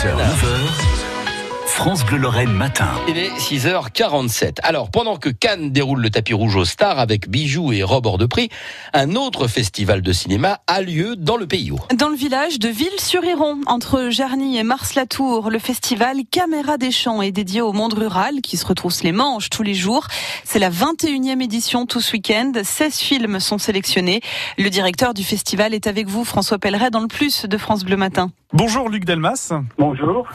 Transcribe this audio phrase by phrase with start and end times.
[0.00, 0.99] 9h, 9h.
[1.72, 2.88] France Bleu Lorraine matin.
[3.08, 4.58] Il est 6h47.
[4.64, 8.18] Alors, pendant que Cannes déroule le tapis rouge aux stars avec bijoux et robes hors
[8.18, 8.50] de prix,
[8.92, 11.72] un autre festival de cinéma a lieu dans le pays.
[11.94, 17.32] Dans le village de Ville-sur-Iron, entre Jarny et Mars-la-Tour, le festival Caméra des Champs est
[17.32, 20.06] dédié au monde rural qui se retrousse les manches tous les jours.
[20.44, 22.52] C'est la 21e édition tout ce week-end.
[22.62, 24.20] 16 films sont sélectionnés.
[24.58, 27.96] Le directeur du festival est avec vous, François Pelleret, dans le plus de France Bleu
[27.96, 28.30] Matin.
[28.52, 29.52] Bonjour Luc Delmas.
[29.78, 30.26] Bonjour.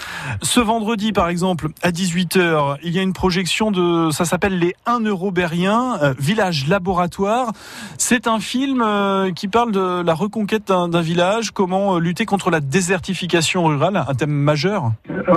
[0.41, 1.34] Ce vendredi, par exemple,
[1.81, 6.13] à 18h, il y a une projection de, ça s'appelle Les 1 euro bériens, euh,
[6.17, 7.51] village laboratoire.
[7.97, 12.49] C'est un film euh, qui parle de la reconquête d'un village, comment euh, lutter contre
[12.49, 14.91] la désertification rurale, un thème majeur.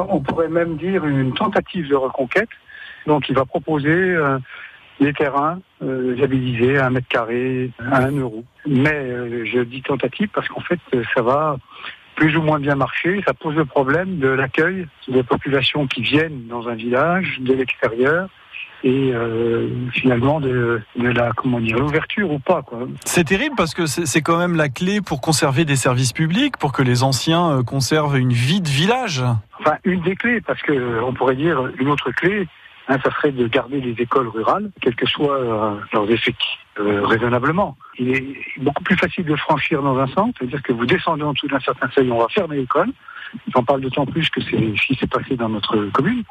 [0.09, 2.51] on pourrait même dire une tentative de reconquête.
[3.07, 4.17] Donc il va proposer
[5.01, 8.45] des terrains euh, viabilisés à un mètre carré, à un euro.
[8.67, 10.81] Mais je dis tentative parce qu'en fait,
[11.15, 11.57] ça va
[12.19, 13.23] plus ou moins bien marché.
[13.25, 18.29] Ça pose le problème de l'accueil des populations qui viennent dans un village, de l'extérieur,
[18.83, 22.81] et euh, finalement de, la comment dire l'ouverture ou pas quoi.
[23.05, 26.73] C'est terrible parce que c'est quand même la clé pour conserver des services publics, pour
[26.73, 29.23] que les anciens euh, conservent une vie de village.
[29.61, 32.49] Enfin une des clés parce que on pourrait dire une autre clé,
[32.89, 37.05] Hein, ça serait de garder les écoles rurales, quels que soient euh, leurs effectifs, euh,
[37.05, 37.77] raisonnablement.
[37.99, 41.35] Il est beaucoup plus facile de franchir dans un centre, c'est-à-dire que vous descendez en
[41.35, 42.89] dessous d'un certain seuil, on va fermer l'école.
[43.55, 46.25] J'en parle d'autant plus que c'est ce qui s'est passé dans notre commune.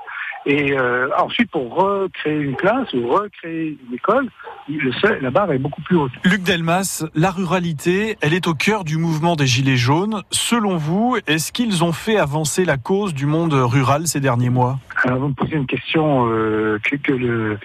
[0.47, 4.29] Et euh, ensuite, pour recréer une classe ou recréer une école,
[4.69, 6.11] le seuil, la barre est beaucoup plus haute.
[6.23, 10.23] Luc Delmas, la ruralité, elle est au cœur du mouvement des Gilets jaunes.
[10.31, 14.79] Selon vous, est-ce qu'ils ont fait avancer la cause du monde rural ces derniers mois?
[15.03, 17.59] Alors, vous me posez une question euh, que, que le,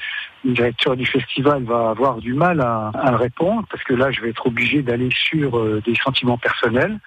[0.45, 4.47] directeur du festival va avoir du mal à, répondre, parce que là, je vais être
[4.47, 6.99] obligé d'aller sur euh, des sentiments personnels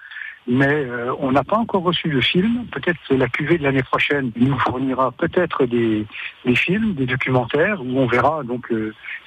[0.48, 2.66] mais euh, on n'a pas encore reçu le film.
[2.70, 6.06] Peut-être la cuvée de l'année prochaine nous fournira peut-être des,
[6.54, 8.72] films, des documentaires où on verra donc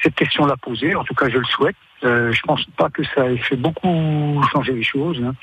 [0.02, 0.96] cette question-là posée.
[0.96, 1.76] En tout cas, je le souhaite.
[2.04, 5.22] Euh, je pense pas que ça ait fait beaucoup changer les choses.
[5.22, 5.34] Hein.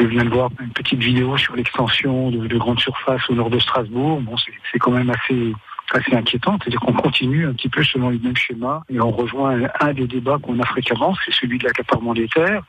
[0.00, 3.50] Je viens de voir une petite vidéo sur l'extension de, de grandes surfaces au nord
[3.50, 4.20] de Strasbourg.
[4.20, 4.34] Bon,
[4.72, 5.52] c'est quand même assez
[5.92, 9.58] assez inquiétant, c'est-à-dire qu'on continue un petit peu selon les mêmes schémas et on rejoint
[9.80, 12.62] un des débats qu'on a fréquemment, c'est celui de l'accaparement des terres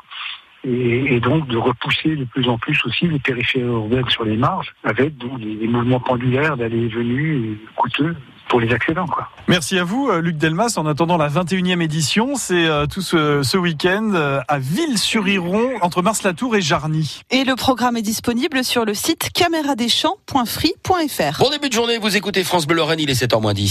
[0.64, 4.74] et, donc de repousser de plus en plus aussi les périphéries urbaines sur les marges,
[4.84, 8.16] avec des, mouvements pendulaires d'aller et venus coûteux
[8.48, 9.06] pour les accédants.
[9.52, 10.76] Merci à vous, euh, Luc Delmas.
[10.78, 16.02] En attendant la 21e édition, c'est euh, tout ce, ce week-end euh, à Ville-sur-Iron, entre
[16.02, 17.24] Mars-la-Tour et Jarny.
[17.32, 21.40] Et le programme est disponible sur le site caméradeschamps.free.fr.
[21.40, 23.68] Bon début de journée, vous écoutez France Bleu Lorraine, il est 7h10.